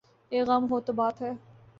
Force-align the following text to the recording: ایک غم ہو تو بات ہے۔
ایک 0.31 0.47
غم 0.47 0.63
ہو 0.71 0.79
تو 0.79 0.93
بات 0.93 1.21
ہے۔ 1.21 1.31